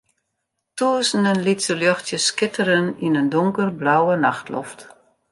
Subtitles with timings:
[0.77, 4.79] Tûzenen lytse ljochtsjes skitteren yn in donkerblauwe nachtloft.